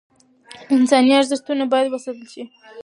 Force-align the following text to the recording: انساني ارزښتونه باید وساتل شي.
انساني 0.75 1.11
ارزښتونه 1.19 1.63
باید 1.73 1.87
وساتل 1.91 2.27
شي. 2.33 2.43